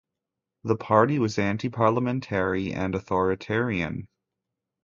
The 0.63 0.75
party 0.77 1.19
was 1.19 1.37
anti-parliamentary 1.37 2.73
and 2.73 2.95
authoritarian. 2.95 4.07